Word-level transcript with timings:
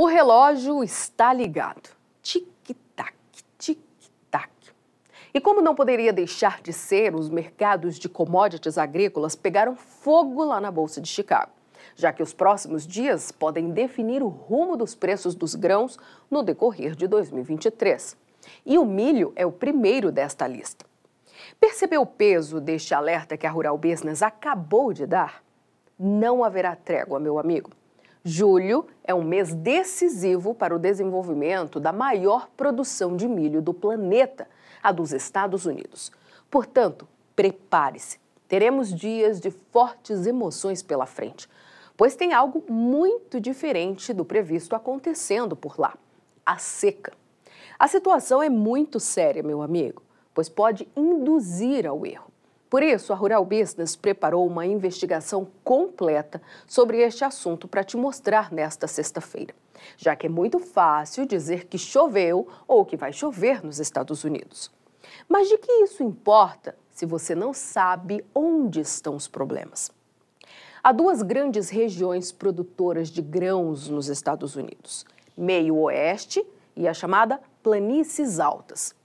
O 0.00 0.06
relógio 0.06 0.84
está 0.84 1.32
ligado. 1.32 1.90
Tic-tac, 2.22 3.16
tic-tac. 3.58 4.52
E 5.34 5.40
como 5.40 5.60
não 5.60 5.74
poderia 5.74 6.12
deixar 6.12 6.62
de 6.62 6.72
ser, 6.72 7.16
os 7.16 7.28
mercados 7.28 7.98
de 7.98 8.08
commodities 8.08 8.78
agrícolas 8.78 9.34
pegaram 9.34 9.74
fogo 9.74 10.44
lá 10.44 10.60
na 10.60 10.70
Bolsa 10.70 11.00
de 11.00 11.08
Chicago, 11.08 11.50
já 11.96 12.12
que 12.12 12.22
os 12.22 12.32
próximos 12.32 12.86
dias 12.86 13.32
podem 13.32 13.72
definir 13.72 14.22
o 14.22 14.28
rumo 14.28 14.76
dos 14.76 14.94
preços 14.94 15.34
dos 15.34 15.56
grãos 15.56 15.98
no 16.30 16.44
decorrer 16.44 16.94
de 16.94 17.08
2023. 17.08 18.16
E 18.64 18.78
o 18.78 18.84
milho 18.84 19.32
é 19.34 19.44
o 19.44 19.50
primeiro 19.50 20.12
desta 20.12 20.46
lista. 20.46 20.86
Percebeu 21.58 22.02
o 22.02 22.06
peso 22.06 22.60
deste 22.60 22.94
alerta 22.94 23.36
que 23.36 23.48
a 23.48 23.50
Rural 23.50 23.76
Business 23.76 24.22
acabou 24.22 24.92
de 24.92 25.06
dar? 25.06 25.42
Não 25.98 26.44
haverá 26.44 26.76
trégua, 26.76 27.18
meu 27.18 27.36
amigo. 27.36 27.72
Julho 28.28 28.86
é 29.02 29.14
um 29.14 29.24
mês 29.24 29.54
decisivo 29.54 30.54
para 30.54 30.76
o 30.76 30.78
desenvolvimento 30.78 31.80
da 31.80 31.94
maior 31.94 32.46
produção 32.54 33.16
de 33.16 33.26
milho 33.26 33.62
do 33.62 33.72
planeta, 33.72 34.46
a 34.82 34.92
dos 34.92 35.14
Estados 35.14 35.64
Unidos. 35.64 36.12
Portanto, 36.50 37.08
prepare-se. 37.34 38.20
Teremos 38.46 38.94
dias 38.94 39.40
de 39.40 39.50
fortes 39.50 40.26
emoções 40.26 40.82
pela 40.82 41.06
frente, 41.06 41.48
pois 41.96 42.14
tem 42.14 42.34
algo 42.34 42.62
muito 42.68 43.40
diferente 43.40 44.12
do 44.12 44.26
previsto 44.26 44.76
acontecendo 44.76 45.56
por 45.56 45.80
lá: 45.80 45.96
a 46.44 46.58
seca. 46.58 47.14
A 47.78 47.88
situação 47.88 48.42
é 48.42 48.50
muito 48.50 49.00
séria, 49.00 49.42
meu 49.42 49.62
amigo, 49.62 50.02
pois 50.34 50.50
pode 50.50 50.86
induzir 50.94 51.86
ao 51.86 52.04
erro. 52.04 52.30
Por 52.70 52.82
isso, 52.82 53.12
a 53.12 53.16
Rural 53.16 53.44
Business 53.46 53.96
preparou 53.96 54.46
uma 54.46 54.66
investigação 54.66 55.48
completa 55.64 56.40
sobre 56.66 56.98
este 56.98 57.24
assunto 57.24 57.66
para 57.66 57.82
te 57.82 57.96
mostrar 57.96 58.52
nesta 58.52 58.86
sexta-feira, 58.86 59.54
já 59.96 60.14
que 60.14 60.26
é 60.26 60.30
muito 60.30 60.58
fácil 60.58 61.24
dizer 61.24 61.64
que 61.64 61.78
choveu 61.78 62.46
ou 62.66 62.84
que 62.84 62.96
vai 62.96 63.12
chover 63.12 63.64
nos 63.64 63.78
Estados 63.78 64.22
Unidos. 64.22 64.70
Mas 65.26 65.48
de 65.48 65.56
que 65.56 65.72
isso 65.82 66.02
importa 66.02 66.76
se 66.90 67.06
você 67.06 67.34
não 67.34 67.54
sabe 67.54 68.22
onde 68.34 68.80
estão 68.80 69.16
os 69.16 69.26
problemas? 69.26 69.90
Há 70.82 70.92
duas 70.92 71.22
grandes 71.22 71.70
regiões 71.70 72.30
produtoras 72.30 73.08
de 73.08 73.22
grãos 73.22 73.88
nos 73.88 74.08
Estados 74.08 74.56
Unidos: 74.56 75.06
Meio 75.36 75.76
Oeste 75.76 76.46
e 76.76 76.86
a 76.86 76.92
chamada 76.92 77.40
Planícies 77.62 78.38
Altas. 78.38 78.97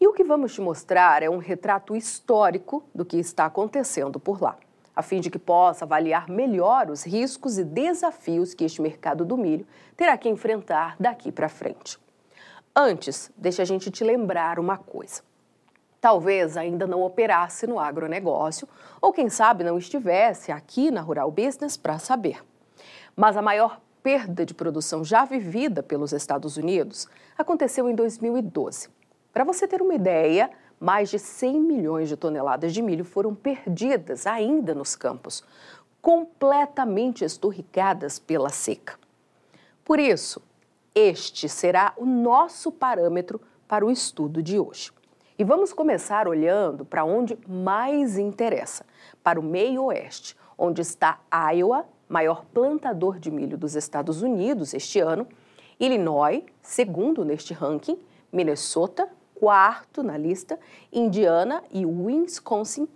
E 0.00 0.06
o 0.06 0.12
que 0.12 0.24
vamos 0.24 0.54
te 0.54 0.60
mostrar 0.60 1.22
é 1.22 1.30
um 1.30 1.38
retrato 1.38 1.94
histórico 1.94 2.84
do 2.94 3.04
que 3.04 3.16
está 3.16 3.46
acontecendo 3.46 4.18
por 4.18 4.40
lá, 4.40 4.56
a 4.94 5.02
fim 5.02 5.20
de 5.20 5.30
que 5.30 5.38
possa 5.38 5.84
avaliar 5.84 6.28
melhor 6.28 6.90
os 6.90 7.04
riscos 7.04 7.58
e 7.58 7.64
desafios 7.64 8.54
que 8.54 8.64
este 8.64 8.80
mercado 8.80 9.24
do 9.24 9.36
milho 9.36 9.66
terá 9.96 10.16
que 10.16 10.28
enfrentar 10.28 10.96
daqui 10.98 11.32
para 11.32 11.48
frente. 11.48 11.98
Antes, 12.74 13.30
deixa 13.36 13.62
a 13.62 13.64
gente 13.64 13.90
te 13.90 14.02
lembrar 14.02 14.58
uma 14.58 14.76
coisa. 14.76 15.22
Talvez 16.00 16.56
ainda 16.56 16.86
não 16.86 17.02
operasse 17.02 17.66
no 17.66 17.78
agronegócio, 17.78 18.68
ou 19.00 19.12
quem 19.12 19.28
sabe 19.28 19.62
não 19.62 19.78
estivesse 19.78 20.50
aqui 20.50 20.90
na 20.90 21.00
Rural 21.00 21.30
Business 21.30 21.76
para 21.76 21.98
saber. 21.98 22.42
Mas 23.14 23.36
a 23.36 23.42
maior 23.42 23.80
perda 24.02 24.44
de 24.44 24.52
produção 24.52 25.04
já 25.04 25.24
vivida 25.24 25.82
pelos 25.82 26.12
Estados 26.12 26.56
Unidos 26.56 27.06
aconteceu 27.38 27.88
em 27.88 27.94
2012 27.94 28.88
para 29.32 29.44
você 29.44 29.66
ter 29.66 29.80
uma 29.80 29.94
ideia, 29.94 30.50
mais 30.78 31.10
de 31.10 31.18
100 31.18 31.60
milhões 31.60 32.08
de 32.08 32.16
toneladas 32.16 32.74
de 32.74 32.82
milho 32.82 33.04
foram 33.04 33.34
perdidas 33.34 34.26
ainda 34.26 34.74
nos 34.74 34.96
campos, 34.96 35.44
completamente 36.00 37.24
esturricadas 37.24 38.18
pela 38.18 38.50
seca. 38.50 38.98
Por 39.84 40.00
isso, 40.00 40.42
este 40.94 41.48
será 41.48 41.94
o 41.96 42.04
nosso 42.04 42.70
parâmetro 42.70 43.40
para 43.66 43.86
o 43.86 43.90
estudo 43.90 44.42
de 44.42 44.58
hoje. 44.58 44.92
E 45.38 45.44
vamos 45.44 45.72
começar 45.72 46.28
olhando 46.28 46.84
para 46.84 47.04
onde 47.04 47.38
mais 47.48 48.18
interessa, 48.18 48.84
para 49.22 49.40
o 49.40 49.42
meio 49.42 49.84
oeste, 49.84 50.36
onde 50.58 50.82
está 50.82 51.20
Iowa, 51.54 51.86
maior 52.08 52.44
plantador 52.52 53.18
de 53.18 53.30
milho 53.30 53.56
dos 53.56 53.74
Estados 53.74 54.20
Unidos 54.20 54.74
este 54.74 55.00
ano, 55.00 55.26
Illinois, 55.80 56.44
segundo 56.60 57.24
neste 57.24 57.54
ranking, 57.54 57.98
Minnesota, 58.30 59.08
quarto 59.42 60.04
na 60.04 60.16
lista, 60.16 60.56
Indiana 60.92 61.64
e 61.72 61.84
Wisconsin, 61.84 62.86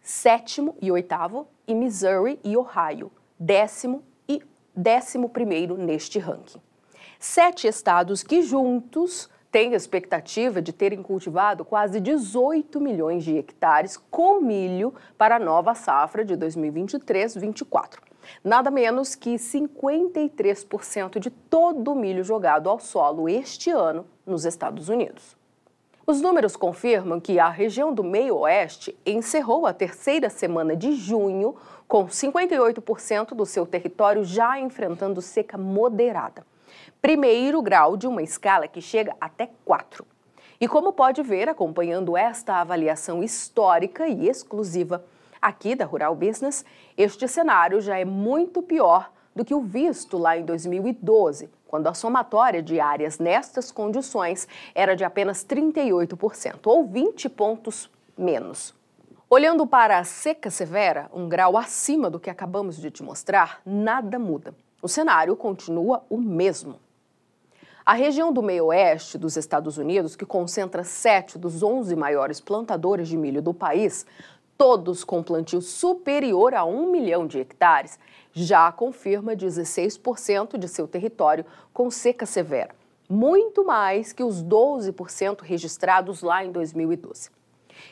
sétimo 0.00 0.74
e 0.80 0.90
oitavo, 0.90 1.46
e 1.68 1.74
Missouri 1.74 2.40
e 2.42 2.56
Ohio, 2.56 3.12
décimo 3.38 4.02
e 4.26 4.42
décimo 4.74 5.28
primeiro 5.28 5.76
neste 5.76 6.18
ranking. 6.18 6.58
Sete 7.18 7.68
estados 7.68 8.22
que 8.22 8.40
juntos 8.40 9.28
têm 9.52 9.74
expectativa 9.74 10.62
de 10.62 10.72
terem 10.72 11.02
cultivado 11.02 11.66
quase 11.66 12.00
18 12.00 12.80
milhões 12.80 13.22
de 13.22 13.36
hectares 13.36 13.98
com 14.10 14.40
milho 14.40 14.94
para 15.18 15.36
a 15.36 15.38
nova 15.38 15.74
safra 15.74 16.24
de 16.24 16.34
2023-24. 16.34 17.98
Nada 18.42 18.70
menos 18.70 19.14
que 19.14 19.34
53% 19.34 21.18
de 21.18 21.28
todo 21.28 21.92
o 21.92 21.94
milho 21.94 22.24
jogado 22.24 22.70
ao 22.70 22.80
solo 22.80 23.28
este 23.28 23.68
ano 23.68 24.06
nos 24.24 24.46
Estados 24.46 24.88
Unidos. 24.88 25.38
Os 26.06 26.20
números 26.20 26.56
confirmam 26.56 27.20
que 27.20 27.38
a 27.38 27.48
região 27.48 27.92
do 27.92 28.02
meio-oeste 28.02 28.98
encerrou 29.04 29.66
a 29.66 29.72
terceira 29.72 30.30
semana 30.30 30.74
de 30.74 30.92
junho 30.92 31.54
com 31.86 32.06
58% 32.06 33.34
do 33.34 33.44
seu 33.44 33.66
território 33.66 34.24
já 34.24 34.58
enfrentando 34.58 35.20
seca 35.20 35.58
moderada. 35.58 36.44
Primeiro 37.02 37.60
grau 37.62 37.96
de 37.96 38.06
uma 38.06 38.22
escala 38.22 38.66
que 38.66 38.80
chega 38.80 39.14
até 39.20 39.50
4. 39.64 40.06
E 40.60 40.68
como 40.68 40.92
pode 40.92 41.22
ver, 41.22 41.48
acompanhando 41.48 42.16
esta 42.16 42.56
avaliação 42.56 43.22
histórica 43.22 44.06
e 44.08 44.28
exclusiva 44.28 45.04
aqui 45.40 45.74
da 45.74 45.84
Rural 45.84 46.14
Business, 46.14 46.64
este 46.96 47.26
cenário 47.26 47.80
já 47.80 47.98
é 47.98 48.04
muito 48.04 48.62
pior 48.62 49.10
do 49.34 49.44
que 49.44 49.54
o 49.54 49.60
visto 49.60 50.18
lá 50.18 50.36
em 50.36 50.44
2012, 50.44 51.48
quando 51.66 51.86
a 51.86 51.94
somatória 51.94 52.62
de 52.62 52.80
áreas 52.80 53.18
nestas 53.18 53.70
condições 53.70 54.48
era 54.74 54.96
de 54.96 55.04
apenas 55.04 55.44
38%, 55.44 56.58
ou 56.66 56.84
20 56.84 57.28
pontos 57.28 57.90
menos. 58.16 58.74
Olhando 59.28 59.64
para 59.64 59.98
a 59.98 60.04
seca 60.04 60.50
severa, 60.50 61.08
um 61.14 61.28
grau 61.28 61.56
acima 61.56 62.10
do 62.10 62.18
que 62.18 62.28
acabamos 62.28 62.76
de 62.76 62.90
te 62.90 63.02
mostrar, 63.02 63.60
nada 63.64 64.18
muda. 64.18 64.52
O 64.82 64.88
cenário 64.88 65.36
continua 65.36 66.02
o 66.10 66.16
mesmo. 66.16 66.80
A 67.86 67.94
região 67.94 68.32
do 68.32 68.42
meio-oeste 68.42 69.16
dos 69.16 69.36
Estados 69.36 69.78
Unidos, 69.78 70.16
que 70.16 70.26
concentra 70.26 70.82
sete 70.84 71.38
dos 71.38 71.62
11 71.62 71.94
maiores 71.94 72.40
plantadores 72.40 73.08
de 73.08 73.16
milho 73.16 73.40
do 73.40 73.54
país, 73.54 74.04
todos 74.58 75.04
com 75.04 75.22
plantio 75.22 75.62
superior 75.62 76.52
a 76.52 76.64
um 76.64 76.90
milhão 76.90 77.26
de 77.26 77.38
hectares, 77.38 77.98
já 78.32 78.70
confirma 78.70 79.34
16% 79.34 80.56
de 80.56 80.68
seu 80.68 80.86
território 80.86 81.44
com 81.72 81.90
seca 81.90 82.26
severa, 82.26 82.74
muito 83.08 83.64
mais 83.64 84.12
que 84.12 84.22
os 84.22 84.42
12% 84.42 85.40
registrados 85.40 86.22
lá 86.22 86.44
em 86.44 86.52
2012. 86.52 87.30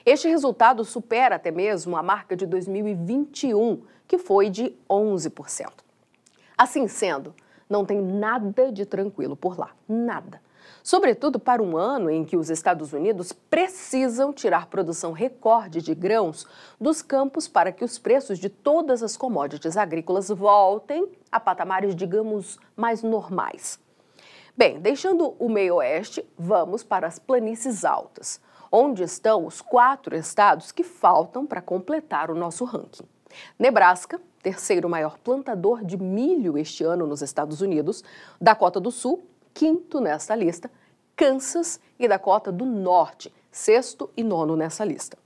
Este 0.04 0.28
resultado 0.28 0.84
supera 0.84 1.37
até 1.37 1.50
mesmo 1.50 1.97
a 1.97 2.03
marca 2.03 2.37
de 2.37 2.47
2021, 2.47 3.82
que 4.06 4.19
foi 4.19 4.50
de 4.50 4.75
11%. 4.88 5.71
Assim 6.56 6.88
sendo, 6.88 7.34
não 7.69 7.84
tem 7.84 8.00
nada 8.00 8.71
de 8.72 8.84
tranquilo 8.84 9.37
por 9.37 9.59
lá, 9.59 9.71
nada 9.88 10.41
sobretudo 10.83 11.39
para 11.39 11.62
um 11.62 11.77
ano 11.77 12.11
em 12.11 12.25
que 12.25 12.37
os 12.37 12.51
Estados 12.51 12.93
Unidos 12.93 13.33
precisam 13.33 14.33
tirar 14.33 14.67
produção 14.67 15.12
recorde 15.12 15.83
de 15.83 15.95
grãos 15.95 16.47
dos 16.81 17.03
campos 17.03 17.47
para 17.47 17.73
que 17.73 17.84
os 17.84 17.99
preços 17.99 18.39
de 18.39 18.49
todas 18.49 19.03
as 19.03 19.17
commodities 19.17 19.77
agrícolas 19.77 20.28
voltem 20.28 21.09
a 21.31 21.39
patamares, 21.39 21.95
digamos, 21.95 22.59
mais 22.77 23.03
normais. 23.03 23.78
Bem, 24.57 24.81
deixando 24.81 25.37
o 25.39 25.48
meio-oeste, 25.48 26.25
vamos 26.37 26.83
para 26.83 27.07
as 27.07 27.19
planícies 27.19 27.84
altas, 27.84 28.41
onde 28.72 29.03
estão 29.03 29.47
os 29.47 29.60
quatro 29.60 30.16
estados 30.16 30.72
que 30.72 30.83
faltam 30.83 31.47
para 31.47 31.63
completar 31.63 32.31
o 32.31 32.34
nosso 32.34 32.65
ranking. 32.65 33.04
Nebraska, 33.59 34.21
terceiro 34.42 34.89
maior 34.89 35.19
plantador 35.19 35.84
de 35.84 35.97
milho 35.97 36.59
este 36.59 36.83
ano 36.83 37.07
nos 37.07 37.22
Estados 37.22 37.60
Unidos, 37.60 38.03
Dakota 38.41 38.81
do 38.81 38.91
Sul, 38.91 39.22
quinto 39.59 40.01
nesta 40.01 40.37
lista, 40.37 40.71
Kansas 41.16 41.81
e 41.99 42.07
Dakota 42.07 42.53
do 42.53 42.65
Norte, 42.65 43.34
sexto 43.51 44.09
e 44.16 44.22
nono 44.22 44.55
nessa 44.55 44.84
lista. 44.84 45.19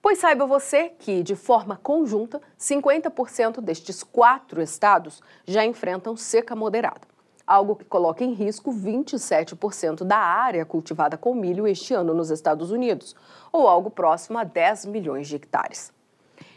Pois 0.00 0.20
saiba 0.20 0.46
você 0.46 0.90
que, 0.90 1.20
de 1.24 1.34
forma 1.34 1.76
conjunta, 1.76 2.40
50% 2.56 3.60
destes 3.60 4.04
quatro 4.04 4.62
estados 4.62 5.20
já 5.44 5.64
enfrentam 5.64 6.16
seca 6.16 6.54
moderada, 6.54 7.00
algo 7.44 7.74
que 7.74 7.84
coloca 7.84 8.22
em 8.22 8.34
risco 8.34 8.72
27% 8.72 10.04
da 10.04 10.18
área 10.18 10.64
cultivada 10.64 11.18
com 11.18 11.34
milho 11.34 11.66
este 11.66 11.92
ano 11.92 12.14
nos 12.14 12.30
Estados 12.30 12.70
Unidos, 12.70 13.16
ou 13.50 13.66
algo 13.66 13.90
próximo 13.90 14.38
a 14.38 14.44
10 14.44 14.86
milhões 14.86 15.26
de 15.26 15.34
hectares. 15.34 15.92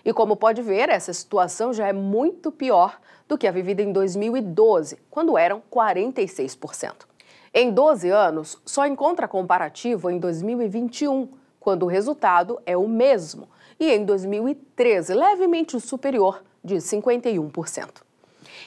E 0.05 0.11
como 0.11 0.35
pode 0.35 0.61
ver, 0.61 0.89
essa 0.89 1.13
situação 1.13 1.71
já 1.71 1.88
é 1.88 1.94
muito 1.94 2.51
pior 2.51 3.00
do 3.27 3.38
que 3.38 3.47
a 3.47 3.51
vivida 3.51 3.81
em 3.81 3.91
2012, 3.91 4.97
quando 5.09 5.38
eram 5.38 5.61
46%. 5.71 7.05
Em 7.53 7.71
12 7.71 8.09
anos, 8.09 8.61
só 8.65 8.85
encontra 8.85 9.27
comparativo 9.27 10.09
em 10.09 10.19
2021, 10.19 11.29
quando 11.59 11.83
o 11.83 11.88
resultado 11.88 12.59
é 12.65 12.75
o 12.75 12.88
mesmo, 12.88 13.47
e 13.79 13.91
em 13.91 14.03
2013, 14.03 15.13
levemente 15.13 15.79
superior, 15.79 16.44
de 16.63 16.75
51%. 16.75 18.01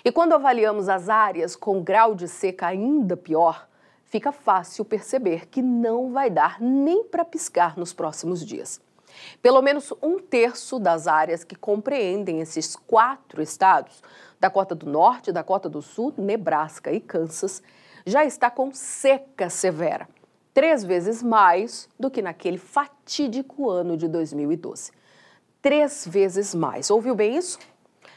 E 0.05 0.13
quando 0.13 0.35
avaliamos 0.35 0.89
as 0.89 1.09
áreas 1.09 1.57
com 1.57 1.83
grau 1.83 2.15
de 2.15 2.29
seca 2.29 2.69
ainda 2.69 3.17
pior, 3.17 3.69
fica 4.05 4.33
fácil 4.33 4.85
perceber 4.85 5.47
que 5.49 5.61
não 5.61 6.13
vai 6.13 6.31
dar 6.31 6.61
nem 6.61 7.05
para 7.05 7.25
piscar 7.25 7.77
nos 7.77 7.93
próximos 7.93 8.45
dias. 8.45 8.81
Pelo 9.41 9.63
menos 9.63 9.93
um 10.03 10.19
terço 10.19 10.79
das 10.79 11.07
áreas 11.07 11.45
que 11.45 11.55
compreendem 11.55 12.41
esses 12.41 12.77
quatro 12.77 13.43
estados, 13.43 14.03
Dakota 14.39 14.75
do 14.75 14.87
Norte, 14.87 15.33
Dakota 15.33 15.69
do 15.69 15.81
Sul, 15.81 16.13
Nebraska 16.17 16.93
e 16.93 17.01
Kansas, 17.01 17.63
já 18.05 18.25
está 18.25 18.51
com 18.51 18.73
seca 18.73 19.51
severa, 19.51 20.09
três 20.55 20.85
vezes 20.85 21.23
mais 21.23 21.89
do 21.99 22.11
que 22.11 22.23
naquele 22.23 22.59
fatídico 22.59 23.69
ano 23.69 23.97
de 23.97 24.07
2012. 24.09 24.93
Três 25.61 26.07
vezes 26.07 26.55
mais. 26.55 26.91
Ouviu 26.91 27.15
bem 27.15 27.37
isso? 27.37 27.59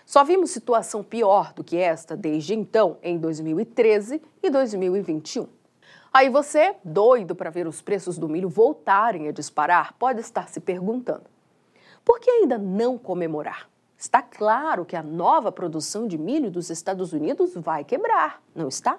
Só 0.05 0.23
vimos 0.23 0.51
situação 0.51 1.03
pior 1.03 1.53
do 1.53 1.63
que 1.63 1.77
esta 1.77 2.15
desde 2.15 2.53
então, 2.53 2.97
em 3.01 3.17
2013 3.17 4.21
e 4.41 4.49
2021. 4.49 5.58
Aí 6.11 6.29
você, 6.29 6.75
doido 6.83 7.35
para 7.35 7.49
ver 7.49 7.67
os 7.67 7.81
preços 7.81 8.17
do 8.17 8.27
milho 8.27 8.49
voltarem 8.49 9.27
a 9.27 9.31
disparar, 9.31 9.93
pode 9.93 10.19
estar 10.19 10.49
se 10.49 10.59
perguntando: 10.59 11.25
por 12.03 12.19
que 12.19 12.29
ainda 12.29 12.57
não 12.57 12.97
comemorar? 12.97 13.69
Está 13.97 14.21
claro 14.21 14.85
que 14.85 14.95
a 14.95 15.03
nova 15.03 15.51
produção 15.51 16.07
de 16.07 16.17
milho 16.17 16.49
dos 16.49 16.69
Estados 16.69 17.13
Unidos 17.13 17.53
vai 17.55 17.83
quebrar, 17.83 18.41
não 18.55 18.67
está? 18.67 18.97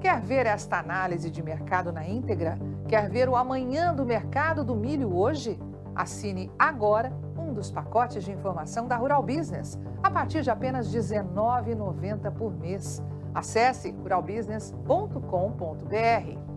Quer 0.00 0.20
ver 0.20 0.46
esta 0.46 0.78
análise 0.78 1.30
de 1.30 1.42
mercado 1.42 1.92
na 1.92 2.08
íntegra? 2.08 2.58
Quer 2.88 3.08
ver 3.08 3.28
o 3.28 3.36
amanhã 3.36 3.94
do 3.94 4.04
mercado 4.04 4.64
do 4.64 4.74
milho 4.74 5.14
hoje? 5.14 5.58
Assine 5.94 6.50
agora 6.58 7.12
um 7.38 7.52
dos 7.52 7.70
pacotes 7.70 8.24
de 8.24 8.32
informação 8.32 8.88
da 8.88 8.96
Rural 8.96 9.22
Business, 9.22 9.78
a 10.02 10.10
partir 10.10 10.42
de 10.42 10.50
apenas 10.50 10.92
R$ 10.92 11.00
19,90 11.00 12.32
por 12.32 12.52
mês. 12.52 13.02
Acesse 13.34 13.90
ruralbusiness.com.br. 13.90 16.53